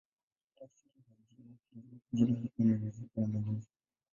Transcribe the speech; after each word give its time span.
Tafsiri 0.55 0.99
ya 1.07 1.15
jina 1.71 1.97
hilo 2.11 2.77
ni 2.77 2.87
"Uzito 2.87 3.21
wa 3.21 3.27
Malezi". 3.27 3.69